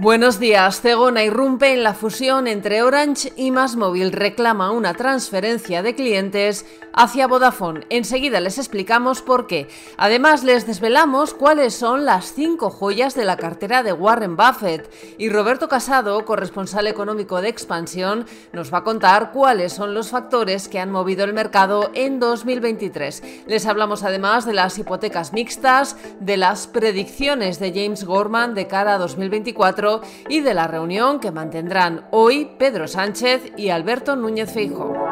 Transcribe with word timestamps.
Buenos 0.00 0.40
días. 0.40 0.80
Cegona 0.80 1.24
irrumpe 1.24 1.74
en 1.74 1.82
la 1.82 1.92
fusión 1.92 2.46
entre 2.46 2.82
Orange 2.82 3.34
y 3.36 3.50
Másmóvil. 3.50 4.12
Reclama 4.12 4.70
una 4.70 4.94
transferencia 4.94 5.82
de 5.82 5.94
clientes 5.94 6.64
hacia 6.94 7.26
Vodafone. 7.26 7.86
Enseguida 7.90 8.40
les 8.40 8.56
explicamos 8.56 9.20
por 9.20 9.46
qué. 9.46 9.68
Además, 9.98 10.42
les 10.42 10.66
desvelamos 10.66 11.34
cuáles 11.34 11.74
son 11.74 12.06
las 12.06 12.32
cinco 12.32 12.70
joyas 12.70 13.14
de 13.14 13.26
la 13.26 13.36
cartera 13.36 13.82
de 13.82 13.92
Warren 13.92 14.36
Buffett. 14.36 14.90
Y 15.18 15.28
Roberto 15.28 15.68
Casado, 15.68 16.24
corresponsal 16.24 16.86
económico 16.86 17.42
de 17.42 17.50
Expansión, 17.50 18.24
nos 18.54 18.72
va 18.72 18.78
a 18.78 18.84
contar 18.84 19.32
cuáles 19.32 19.74
son 19.74 19.92
los 19.92 20.08
factores 20.08 20.68
que 20.68 20.80
han 20.80 20.90
movido 20.90 21.24
el 21.24 21.34
mercado 21.34 21.90
en 21.92 22.20
2023. 22.20 23.22
Les 23.46 23.66
hablamos 23.66 24.02
además 24.02 24.46
de 24.46 24.54
las 24.54 24.78
hipotecas 24.78 25.34
mixtas, 25.34 25.98
de 26.20 26.38
las 26.38 26.68
predicciones 26.68 27.60
de 27.60 27.72
James 27.74 28.04
Gorman 28.04 28.54
de 28.54 28.66
cara 28.66 28.94
a 28.94 28.98
2024 28.98 29.89
y 30.28 30.40
de 30.40 30.54
la 30.54 30.66
reunión 30.66 31.20
que 31.20 31.30
mantendrán 31.30 32.06
hoy 32.10 32.50
Pedro 32.58 32.86
Sánchez 32.86 33.52
y 33.56 33.70
Alberto 33.70 34.16
Núñez 34.16 34.52
Feijóo. 34.52 35.09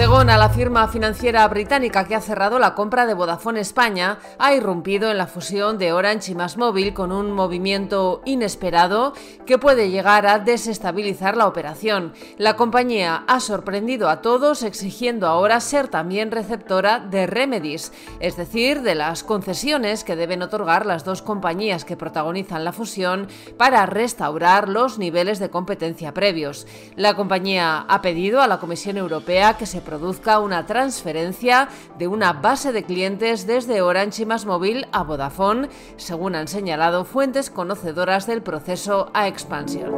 Cegona, 0.00 0.38
la 0.38 0.48
firma 0.48 0.88
financiera 0.88 1.46
británica 1.46 2.06
que 2.06 2.14
ha 2.14 2.22
cerrado 2.22 2.58
la 2.58 2.74
compra 2.74 3.04
de 3.04 3.12
Vodafone 3.12 3.60
España, 3.60 4.18
ha 4.38 4.54
irrumpido 4.54 5.10
en 5.10 5.18
la 5.18 5.26
fusión 5.26 5.76
de 5.76 5.92
Orange 5.92 6.32
y 6.32 6.34
Másmóvil 6.34 6.94
con 6.94 7.12
un 7.12 7.32
movimiento 7.32 8.22
inesperado 8.24 9.12
que 9.44 9.58
puede 9.58 9.90
llegar 9.90 10.26
a 10.26 10.38
desestabilizar 10.38 11.36
la 11.36 11.46
operación. 11.46 12.14
La 12.38 12.56
compañía 12.56 13.24
ha 13.26 13.40
sorprendido 13.40 14.08
a 14.08 14.22
todos 14.22 14.62
exigiendo 14.62 15.26
ahora 15.26 15.60
ser 15.60 15.88
también 15.88 16.30
receptora 16.30 17.00
de 17.00 17.26
remedies, 17.26 17.92
es 18.20 18.38
decir, 18.38 18.80
de 18.80 18.94
las 18.94 19.22
concesiones 19.22 20.02
que 20.02 20.16
deben 20.16 20.40
otorgar 20.40 20.86
las 20.86 21.04
dos 21.04 21.20
compañías 21.20 21.84
que 21.84 21.98
protagonizan 21.98 22.64
la 22.64 22.72
fusión 22.72 23.28
para 23.58 23.84
restaurar 23.84 24.70
los 24.70 24.98
niveles 24.98 25.38
de 25.40 25.50
competencia 25.50 26.14
previos. 26.14 26.66
La 26.96 27.16
compañía 27.16 27.84
ha 27.86 28.00
pedido 28.00 28.40
a 28.40 28.48
la 28.48 28.60
Comisión 28.60 28.96
Europea 28.96 29.58
que 29.58 29.66
se 29.66 29.89
produzca 29.90 30.38
una 30.38 30.66
transferencia 30.66 31.68
de 31.98 32.06
una 32.06 32.32
base 32.32 32.70
de 32.70 32.84
clientes 32.84 33.44
desde 33.44 33.82
Orange 33.82 34.22
y 34.22 34.46
Móvil 34.46 34.86
a 34.92 35.02
Vodafone, 35.02 35.68
según 35.96 36.36
han 36.36 36.46
señalado 36.46 37.04
fuentes 37.04 37.50
conocedoras 37.50 38.28
del 38.28 38.40
proceso 38.40 39.10
a 39.14 39.26
expansión. 39.26 39.90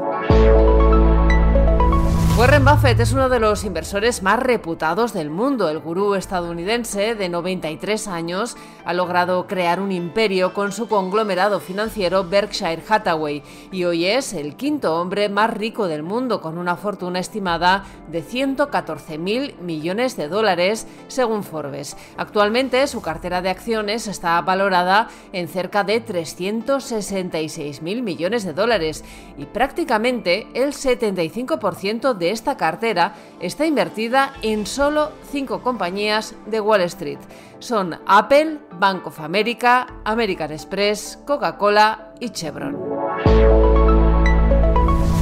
Warren 2.42 2.64
Buffett 2.64 2.98
es 2.98 3.12
uno 3.12 3.28
de 3.28 3.38
los 3.38 3.62
inversores 3.62 4.20
más 4.24 4.40
reputados 4.40 5.12
del 5.12 5.30
mundo. 5.30 5.68
El 5.68 5.78
gurú 5.78 6.16
estadounidense 6.16 7.14
de 7.14 7.28
93 7.28 8.08
años 8.08 8.56
ha 8.84 8.92
logrado 8.92 9.46
crear 9.46 9.78
un 9.78 9.92
imperio 9.92 10.52
con 10.52 10.72
su 10.72 10.88
conglomerado 10.88 11.60
financiero 11.60 12.24
Berkshire 12.24 12.82
Hathaway 12.88 13.44
y 13.70 13.84
hoy 13.84 14.06
es 14.06 14.32
el 14.32 14.56
quinto 14.56 15.00
hombre 15.00 15.28
más 15.28 15.54
rico 15.54 15.86
del 15.86 16.02
mundo 16.02 16.40
con 16.40 16.58
una 16.58 16.74
fortuna 16.74 17.20
estimada 17.20 17.84
de 18.10 18.22
114 18.22 19.18
mil 19.18 19.54
millones 19.60 20.16
de 20.16 20.26
dólares 20.26 20.88
según 21.06 21.44
Forbes. 21.44 21.96
Actualmente 22.16 22.88
su 22.88 23.02
cartera 23.02 23.40
de 23.40 23.50
acciones 23.50 24.08
está 24.08 24.40
valorada 24.40 25.06
en 25.32 25.46
cerca 25.46 25.84
de 25.84 26.00
366 26.00 27.82
mil 27.82 28.02
millones 28.02 28.44
de 28.44 28.52
dólares 28.52 29.04
y 29.38 29.44
prácticamente 29.44 30.48
el 30.54 30.72
75% 30.72 32.14
de 32.14 32.31
esta 32.32 32.56
cartera 32.56 33.14
está 33.40 33.66
invertida 33.66 34.32
en 34.42 34.66
solo 34.66 35.12
cinco 35.30 35.62
compañías 35.62 36.34
de 36.46 36.60
Wall 36.60 36.80
Street. 36.82 37.18
Son 37.58 38.00
Apple, 38.06 38.58
Bank 38.78 39.06
of 39.06 39.20
America, 39.20 39.86
American 40.04 40.50
Express, 40.50 41.18
Coca-Cola 41.24 42.12
y 42.18 42.30
Chevron. 42.30 42.76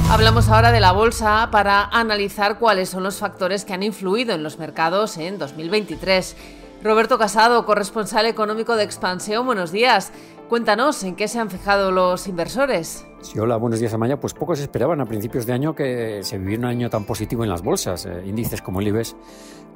Hablamos 0.09 0.49
ahora 0.49 0.71
de 0.71 0.81
la 0.81 0.91
bolsa 0.91 1.49
para 1.51 1.85
analizar 1.85 2.59
cuáles 2.59 2.89
son 2.89 3.03
los 3.03 3.17
factores 3.17 3.63
que 3.63 3.73
han 3.73 3.81
influido 3.81 4.33
en 4.33 4.43
los 4.43 4.59
mercados 4.59 5.17
en 5.17 5.37
2023. 5.37 6.35
Roberto 6.83 7.19
Casado, 7.19 7.63
corresponsal 7.65 8.25
económico 8.25 8.75
de 8.75 8.83
Expansión, 8.83 9.45
buenos 9.45 9.71
días. 9.71 10.11
Cuéntanos, 10.49 11.03
¿en 11.03 11.15
qué 11.15 11.27
se 11.27 11.39
han 11.39 11.51
fijado 11.51 11.91
los 11.91 12.27
inversores? 12.27 13.05
Sí, 13.21 13.37
hola, 13.37 13.55
buenos 13.57 13.79
días, 13.79 13.93
Amaya. 13.93 14.19
Pues 14.19 14.33
pocos 14.33 14.59
esperaban 14.59 14.99
a 14.99 15.05
principios 15.05 15.45
de 15.45 15.53
año 15.53 15.75
que 15.75 16.23
se 16.23 16.39
viviera 16.39 16.61
un 16.61 16.65
año 16.65 16.89
tan 16.89 17.05
positivo 17.05 17.43
en 17.43 17.51
las 17.51 17.61
bolsas. 17.61 18.07
Eh, 18.07 18.23
índices 18.25 18.63
como 18.63 18.81
el 18.81 18.87
IBEX 18.87 19.15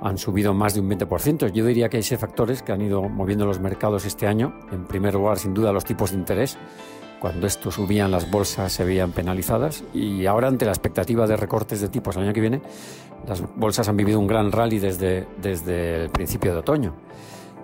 han 0.01 0.17
subido 0.17 0.55
más 0.55 0.73
de 0.73 0.79
un 0.79 0.89
20%. 0.89 1.51
Yo 1.51 1.63
diría 1.63 1.89
que 1.89 1.97
hay 1.97 2.03
seis 2.03 2.19
factores 2.19 2.63
que 2.63 2.71
han 2.71 2.81
ido 2.81 3.03
moviendo 3.03 3.45
los 3.45 3.59
mercados 3.59 4.03
este 4.05 4.25
año. 4.25 4.53
En 4.71 4.85
primer 4.85 5.13
lugar, 5.13 5.37
sin 5.37 5.53
duda, 5.53 5.71
los 5.71 5.85
tipos 5.85 6.09
de 6.11 6.17
interés. 6.17 6.57
Cuando 7.25 7.47
estos 7.47 7.73
subían, 7.73 8.11
las 8.11 8.29
bolsas 8.29 8.71
se 8.71 8.83
veían 8.85 9.11
penalizadas. 9.11 9.83
Y 9.95 10.27
ahora, 10.27 10.47
ante 10.47 10.63
la 10.63 10.69
expectativa 10.69 11.25
de 11.25 11.35
recortes 11.35 11.81
de 11.81 11.89
tipos 11.89 12.15
el 12.15 12.21
año 12.21 12.33
que 12.33 12.39
viene, 12.39 12.61
las 13.27 13.41
bolsas 13.55 13.89
han 13.89 13.97
vivido 13.97 14.19
un 14.19 14.27
gran 14.27 14.51
rally 14.51 14.77
desde, 14.77 15.25
desde 15.41 16.03
el 16.03 16.11
principio 16.11 16.53
de 16.53 16.59
otoño. 16.59 16.93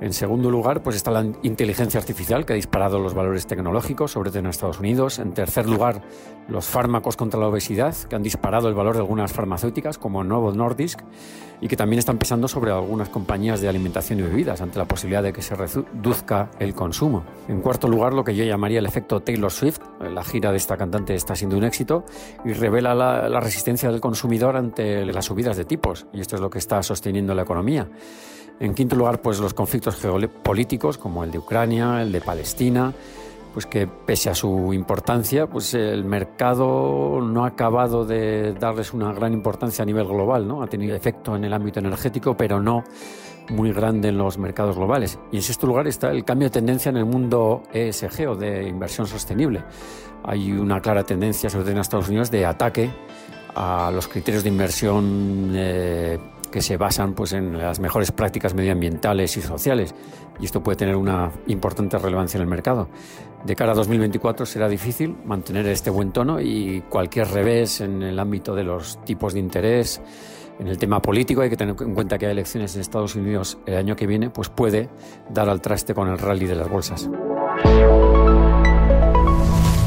En 0.01 0.13
segundo 0.13 0.49
lugar, 0.49 0.81
pues 0.81 0.95
está 0.95 1.11
la 1.11 1.23
inteligencia 1.43 1.99
artificial 1.99 2.43
que 2.43 2.53
ha 2.53 2.55
disparado 2.55 2.97
los 2.97 3.13
valores 3.13 3.45
tecnológicos, 3.45 4.11
sobre 4.11 4.31
todo 4.31 4.39
en 4.39 4.47
Estados 4.47 4.79
Unidos. 4.79 5.19
En 5.19 5.31
tercer 5.33 5.69
lugar, 5.69 6.01
los 6.47 6.65
fármacos 6.65 7.15
contra 7.15 7.39
la 7.39 7.47
obesidad 7.47 7.95
que 8.09 8.15
han 8.15 8.23
disparado 8.23 8.67
el 8.67 8.73
valor 8.73 8.95
de 8.95 9.01
algunas 9.01 9.31
farmacéuticas 9.31 9.99
como 9.99 10.23
Novo 10.23 10.51
Nordisk 10.53 11.01
y 11.61 11.67
que 11.67 11.77
también 11.77 11.99
están 11.99 12.17
pesando 12.17 12.47
sobre 12.47 12.71
algunas 12.71 13.09
compañías 13.09 13.61
de 13.61 13.69
alimentación 13.69 14.17
y 14.17 14.23
bebidas 14.23 14.59
ante 14.61 14.79
la 14.79 14.85
posibilidad 14.85 15.21
de 15.21 15.33
que 15.33 15.43
se 15.43 15.53
reduzca 15.53 16.49
el 16.57 16.73
consumo. 16.73 17.23
En 17.47 17.61
cuarto 17.61 17.87
lugar, 17.87 18.13
lo 18.13 18.23
que 18.23 18.35
yo 18.35 18.43
llamaría 18.43 18.79
el 18.79 18.87
efecto 18.87 19.19
Taylor 19.19 19.51
Swift. 19.51 19.81
La 19.99 20.23
gira 20.23 20.49
de 20.49 20.57
esta 20.57 20.77
cantante 20.77 21.13
está 21.13 21.35
siendo 21.35 21.57
un 21.57 21.63
éxito 21.63 22.05
y 22.43 22.53
revela 22.53 22.95
la, 22.95 23.29
la 23.29 23.39
resistencia 23.39 23.91
del 23.91 24.01
consumidor 24.01 24.57
ante 24.57 25.05
las 25.05 25.25
subidas 25.25 25.57
de 25.57 25.65
tipos 25.65 26.07
y 26.11 26.21
esto 26.21 26.37
es 26.37 26.41
lo 26.41 26.49
que 26.49 26.57
está 26.57 26.81
sosteniendo 26.81 27.35
la 27.35 27.43
economía. 27.43 27.87
En 28.61 28.75
quinto 28.75 28.95
lugar, 28.95 29.23
pues 29.23 29.39
los 29.39 29.55
conflictos 29.55 29.95
geopolíticos 29.95 30.99
como 30.99 31.23
el 31.23 31.31
de 31.31 31.39
Ucrania, 31.39 31.99
el 32.03 32.11
de 32.11 32.21
Palestina, 32.21 32.93
pues 33.55 33.65
que 33.65 33.87
pese 33.87 34.29
a 34.29 34.35
su 34.35 34.71
importancia, 34.71 35.47
pues 35.47 35.73
el 35.73 36.05
mercado 36.05 37.21
no 37.21 37.43
ha 37.43 37.47
acabado 37.47 38.05
de 38.05 38.53
darles 38.53 38.93
una 38.93 39.11
gran 39.13 39.33
importancia 39.33 39.81
a 39.81 39.85
nivel 39.87 40.05
global, 40.05 40.47
¿no? 40.47 40.61
Ha 40.61 40.67
tenido 40.67 40.95
efecto 40.95 41.35
en 41.35 41.43
el 41.43 41.53
ámbito 41.53 41.79
energético, 41.79 42.37
pero 42.37 42.61
no 42.61 42.83
muy 43.49 43.73
grande 43.73 44.09
en 44.09 44.19
los 44.19 44.37
mercados 44.37 44.75
globales. 44.77 45.17
Y 45.31 45.37
en 45.37 45.41
sexto 45.41 45.65
lugar 45.65 45.87
está 45.87 46.11
el 46.11 46.23
cambio 46.23 46.49
de 46.49 46.51
tendencia 46.51 46.89
en 46.89 46.97
el 46.97 47.05
mundo 47.05 47.63
ESG 47.73 48.29
o 48.29 48.35
de 48.35 48.67
inversión 48.67 49.07
sostenible. 49.07 49.63
Hay 50.23 50.51
una 50.51 50.79
clara 50.79 51.03
tendencia, 51.03 51.49
sobre 51.49 51.63
todo 51.63 51.71
en 51.71 51.79
Estados 51.79 52.09
Unidos, 52.09 52.29
de 52.29 52.45
ataque 52.45 52.91
a 53.55 53.89
los 53.91 54.07
criterios 54.07 54.43
de 54.43 54.49
inversión 54.49 55.51
eh, 55.55 56.19
que 56.51 56.61
se 56.61 56.77
basan 56.77 57.13
pues, 57.13 57.33
en 57.33 57.57
las 57.57 57.79
mejores 57.79 58.11
prácticas 58.11 58.53
medioambientales 58.53 59.37
y 59.37 59.41
sociales. 59.41 59.95
Y 60.39 60.45
esto 60.45 60.61
puede 60.61 60.75
tener 60.75 60.95
una 60.95 61.31
importante 61.47 61.97
relevancia 61.97 62.37
en 62.37 62.43
el 62.43 62.47
mercado. 62.47 62.89
De 63.45 63.55
cara 63.55 63.71
a 63.71 63.75
2024 63.75 64.45
será 64.45 64.67
difícil 64.67 65.15
mantener 65.25 65.65
este 65.67 65.89
buen 65.89 66.11
tono 66.11 66.39
y 66.39 66.83
cualquier 66.89 67.27
revés 67.29 67.81
en 67.81 68.03
el 68.03 68.19
ámbito 68.19 68.53
de 68.53 68.63
los 68.63 69.03
tipos 69.03 69.33
de 69.33 69.39
interés, 69.39 70.01
en 70.61 70.67
el 70.67 70.77
tema 70.77 71.01
político 71.01 71.41
hay 71.41 71.49
que 71.49 71.57
tener 71.57 71.75
en 71.81 71.95
cuenta 71.95 72.19
que 72.19 72.27
hay 72.27 72.33
elecciones 72.33 72.75
en 72.75 72.81
Estados 72.81 73.15
Unidos 73.15 73.57
el 73.65 73.77
año 73.77 73.95
que 73.95 74.05
viene, 74.05 74.29
pues 74.29 74.49
puede 74.49 74.89
dar 75.27 75.49
al 75.49 75.59
traste 75.59 75.95
con 75.95 76.07
el 76.07 76.19
rally 76.19 76.45
de 76.45 76.55
las 76.55 76.69
bolsas. 76.69 77.09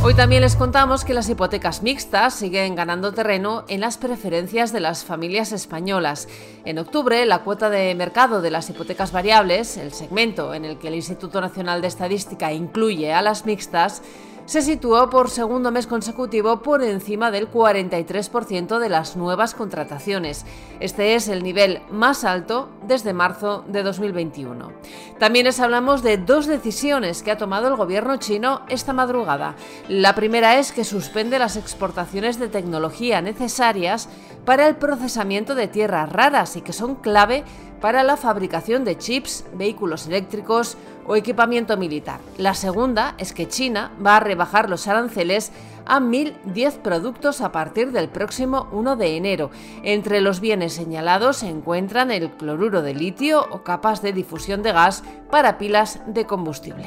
Hoy 0.06 0.12
también 0.12 0.42
les 0.42 0.54
contamos 0.54 1.02
que 1.02 1.14
las 1.14 1.30
hipotecas 1.30 1.82
mixtas 1.82 2.34
siguen 2.34 2.74
ganando 2.74 3.14
terreno 3.14 3.64
en 3.68 3.80
las 3.80 3.96
preferencias 3.96 4.70
de 4.70 4.80
las 4.80 5.02
familias 5.02 5.50
españolas. 5.50 6.28
En 6.66 6.78
octubre, 6.78 7.24
la 7.24 7.38
cuota 7.38 7.70
de 7.70 7.94
mercado 7.94 8.42
de 8.42 8.50
las 8.50 8.68
hipotecas 8.68 9.12
variables, 9.12 9.78
el 9.78 9.94
segmento 9.94 10.52
en 10.52 10.66
el 10.66 10.76
que 10.76 10.88
el 10.88 10.94
Instituto 10.96 11.40
Nacional 11.40 11.80
de 11.80 11.88
Estadística 11.88 12.52
incluye 12.52 13.14
a 13.14 13.22
las 13.22 13.46
mixtas, 13.46 14.02
se 14.46 14.60
situó 14.60 15.08
por 15.08 15.30
segundo 15.30 15.70
mes 15.70 15.86
consecutivo 15.86 16.60
por 16.60 16.82
encima 16.82 17.30
del 17.30 17.50
43% 17.50 18.78
de 18.78 18.88
las 18.88 19.16
nuevas 19.16 19.54
contrataciones. 19.54 20.44
Este 20.80 21.14
es 21.14 21.28
el 21.28 21.42
nivel 21.42 21.80
más 21.90 22.24
alto 22.24 22.68
desde 22.86 23.14
marzo 23.14 23.64
de 23.68 23.82
2021. 23.82 24.72
También 25.18 25.46
les 25.46 25.60
hablamos 25.60 26.02
de 26.02 26.18
dos 26.18 26.46
decisiones 26.46 27.22
que 27.22 27.30
ha 27.30 27.38
tomado 27.38 27.68
el 27.68 27.76
gobierno 27.76 28.16
chino 28.18 28.62
esta 28.68 28.92
madrugada. 28.92 29.54
La 29.88 30.14
primera 30.14 30.58
es 30.58 30.72
que 30.72 30.84
suspende 30.84 31.38
las 31.38 31.56
exportaciones 31.56 32.38
de 32.38 32.48
tecnología 32.48 33.22
necesarias 33.22 34.08
para 34.44 34.68
el 34.68 34.76
procesamiento 34.76 35.54
de 35.54 35.68
tierras 35.68 36.12
raras 36.12 36.56
y 36.56 36.60
que 36.60 36.74
son 36.74 36.96
clave 36.96 37.44
para 37.80 38.02
la 38.02 38.16
fabricación 38.16 38.84
de 38.84 38.96
chips, 38.96 39.44
vehículos 39.54 40.06
eléctricos 40.06 40.76
o 41.06 41.16
equipamiento 41.16 41.76
militar. 41.76 42.20
La 42.38 42.54
segunda 42.54 43.14
es 43.18 43.32
que 43.32 43.48
China 43.48 43.90
va 44.04 44.16
a 44.16 44.20
rebajar 44.20 44.70
los 44.70 44.86
aranceles 44.88 45.52
a 45.86 46.00
1.010 46.00 46.78
productos 46.78 47.40
a 47.40 47.52
partir 47.52 47.92
del 47.92 48.08
próximo 48.08 48.68
1 48.72 48.96
de 48.96 49.16
enero. 49.16 49.50
Entre 49.82 50.20
los 50.20 50.40
bienes 50.40 50.72
señalados 50.72 51.38
se 51.38 51.48
encuentran 51.48 52.10
el 52.10 52.30
cloruro 52.30 52.82
de 52.82 52.94
litio 52.94 53.46
o 53.50 53.62
capas 53.62 54.02
de 54.02 54.12
difusión 54.12 54.62
de 54.62 54.72
gas 54.72 55.02
para 55.30 55.58
pilas 55.58 56.00
de 56.06 56.26
combustible. 56.26 56.86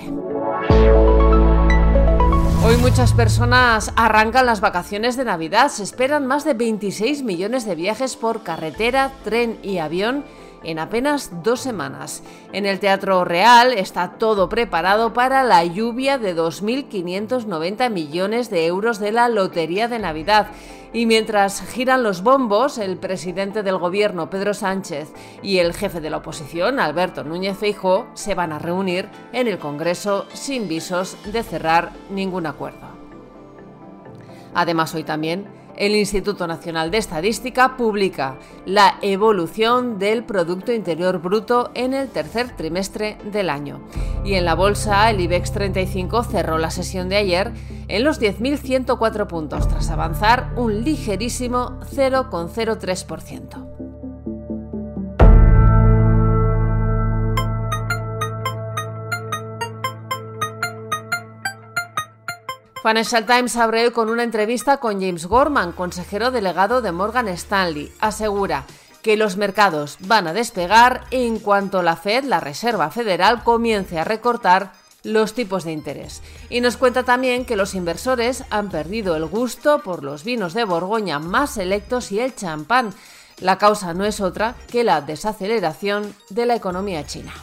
Hoy 2.66 2.76
muchas 2.78 3.14
personas 3.14 3.94
arrancan 3.96 4.46
las 4.46 4.60
vacaciones 4.60 5.16
de 5.16 5.24
Navidad. 5.24 5.70
Se 5.70 5.84
esperan 5.84 6.26
más 6.26 6.44
de 6.44 6.54
26 6.54 7.24
millones 7.24 7.66
de 7.66 7.76
viajes 7.76 8.18
por 8.18 8.44
carretera, 8.44 9.12
tren 9.24 9.58
y 9.64 9.78
avión 9.78 10.26
en 10.64 10.80
apenas 10.80 11.44
dos 11.44 11.60
semanas. 11.60 12.24
En 12.54 12.66
el 12.66 12.80
Teatro 12.80 13.26
Real 13.26 13.74
está 13.74 14.14
todo 14.18 14.50
preparado 14.50 15.14
para 15.14 15.44
la 15.44 15.64
lluvia 15.64 16.18
de 16.18 16.36
2.590 16.36 17.90
millones 17.90 18.50
de 18.50 18.66
euros 18.66 19.00
de 19.00 19.12
la 19.12 19.30
Lotería 19.30 19.88
de 19.88 20.00
Navidad. 20.00 20.48
Y 20.94 21.06
mientras 21.06 21.62
giran 21.62 22.02
los 22.02 22.24
bombos, 22.24 22.78
el 22.78 22.98
presidente 22.98 23.62
del 23.62 23.78
gobierno, 23.78 24.30
Pedro 24.30 24.54
Sánchez, 24.54 25.12
y 25.42 25.58
el 25.58 25.74
jefe 25.74 26.00
de 26.00 26.10
la 26.10 26.18
oposición, 26.18 26.80
Alberto 26.80 27.24
Núñez 27.24 27.58
Feijóo, 27.58 28.08
se 28.14 28.36
van 28.36 28.54
a 28.54 28.60
reunir 28.60 29.10
en 29.34 29.48
el 29.48 29.60
Congreso 29.60 30.26
sin 30.34 30.68
visos 30.68 31.18
de 31.32 31.44
cerrar 31.44 31.92
ningún 32.10 32.46
acuerdo. 32.46 32.88
Además, 34.54 34.96
hoy 34.96 35.04
también 35.04 35.57
el 35.78 35.96
Instituto 35.96 36.48
Nacional 36.48 36.92
de 36.92 36.98
Estadística 36.98 37.78
publica 37.78 38.38
la 38.66 38.98
evolución 39.02 40.00
del 40.00 40.24
Producto 40.24 40.74
Interior 40.74 41.20
Bruto 41.20 41.72
en 41.74 41.94
el 41.94 42.10
tercer 42.10 42.56
trimestre 42.56 43.18
del 43.32 43.50
año. 43.50 43.82
Y 44.26 44.34
en 44.34 44.46
la 44.46 44.56
bolsa, 44.56 45.10
el 45.10 45.22
IBEX 45.22 45.52
35 45.52 46.24
cerró 46.24 46.58
la 46.58 46.72
sesión 46.72 47.10
de 47.10 47.18
ayer 47.18 47.52
en 47.88 48.04
los 48.04 48.20
10.104 48.20 49.28
puntos, 49.28 49.68
tras 49.68 49.90
avanzar 49.90 50.54
un 50.58 50.84
ligerísimo 50.84 51.80
0,03%. 51.94 53.67
Financial 62.88 63.26
Times 63.26 63.58
abre 63.58 63.92
con 63.92 64.10
una 64.10 64.24
entrevista 64.24 64.78
con 64.78 65.02
James 65.02 65.26
Gorman, 65.26 65.74
consejero 65.74 66.32
delegado 66.32 66.82
de 66.82 66.94
Morgan 66.94 67.28
Stanley. 67.28 67.92
Asegura 68.00 68.64
que 69.02 69.18
los 69.18 69.36
mercados 69.36 69.98
van 70.00 70.26
a 70.26 70.32
despegar 70.32 71.04
en 71.12 71.40
cuanto 71.40 71.84
la 71.84 71.98
Fed, 71.98 72.24
la 72.24 72.40
Reserva 72.40 72.90
Federal, 72.90 73.44
comience 73.44 74.00
a 74.00 74.06
recortar 74.06 74.72
los 75.04 75.34
tipos 75.34 75.66
de 75.66 75.74
interés. 75.74 76.24
Y 76.50 76.62
nos 76.62 76.78
cuenta 76.78 77.04
también 77.04 77.44
que 77.44 77.58
los 77.58 77.76
inversores 77.76 78.46
han 78.52 78.70
perdido 78.70 79.18
el 79.18 79.26
gusto 79.26 79.80
por 79.84 80.02
los 80.02 80.24
vinos 80.24 80.54
de 80.54 80.64
Borgoña 80.64 81.20
más 81.20 81.56
selectos 81.56 82.14
y 82.14 82.22
el 82.22 82.36
champán. 82.36 82.94
La 83.42 83.58
causa 83.58 83.94
no 83.94 84.06
es 84.06 84.22
otra 84.22 84.56
que 84.72 84.86
la 84.86 85.02
desaceleración 85.02 86.16
de 86.30 86.46
la 86.46 86.56
economía 86.56 87.06
china. 87.06 87.34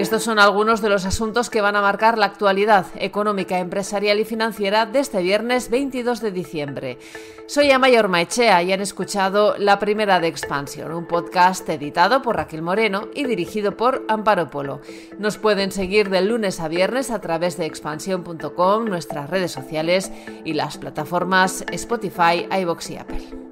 Estos 0.00 0.22
son 0.22 0.38
algunos 0.38 0.80
de 0.80 0.88
los 0.88 1.04
asuntos 1.04 1.50
que 1.50 1.60
van 1.60 1.76
a 1.76 1.82
marcar 1.82 2.16
la 2.16 2.24
actualidad 2.24 2.86
económica, 2.96 3.58
empresarial 3.58 4.18
y 4.18 4.24
financiera 4.24 4.86
de 4.86 4.98
este 4.98 5.20
viernes 5.20 5.68
22 5.68 6.22
de 6.22 6.32
diciembre. 6.32 6.98
Soy 7.46 7.70
Amayor 7.70 8.08
Maechea 8.08 8.62
y 8.62 8.72
han 8.72 8.80
escuchado 8.80 9.56
La 9.58 9.78
Primera 9.78 10.18
de 10.18 10.28
Expansión, 10.28 10.92
un 10.92 11.06
podcast 11.06 11.68
editado 11.68 12.22
por 12.22 12.36
Raquel 12.36 12.62
Moreno 12.62 13.08
y 13.14 13.24
dirigido 13.24 13.76
por 13.76 14.06
Amparo 14.08 14.48
Polo. 14.48 14.80
Nos 15.18 15.36
pueden 15.36 15.70
seguir 15.70 16.08
de 16.08 16.22
lunes 16.22 16.60
a 16.60 16.68
viernes 16.68 17.10
a 17.10 17.20
través 17.20 17.58
de 17.58 17.66
expansión.com, 17.66 18.86
nuestras 18.86 19.28
redes 19.28 19.52
sociales 19.52 20.10
y 20.46 20.54
las 20.54 20.78
plataformas 20.78 21.62
Spotify, 21.70 22.48
iVoox 22.50 22.90
y 22.90 22.96
Apple. 22.96 23.49